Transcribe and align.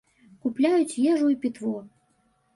Купляюць 0.45 0.99
ежу 1.11 1.29
і 1.35 1.39
пітво. 1.45 1.77